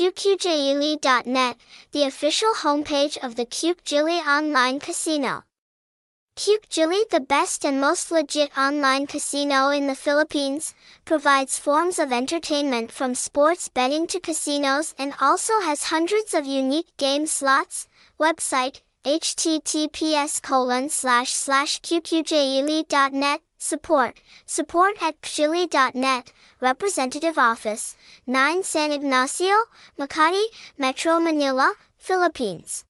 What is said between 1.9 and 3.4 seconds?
the official homepage of